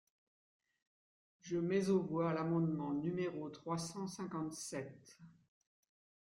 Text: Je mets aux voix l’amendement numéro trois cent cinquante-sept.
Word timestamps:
Je 1.41 1.59
mets 1.59 1.89
aux 1.91 2.01
voix 2.01 2.33
l’amendement 2.33 2.91
numéro 2.91 3.51
trois 3.51 3.77
cent 3.77 4.07
cinquante-sept. 4.07 5.19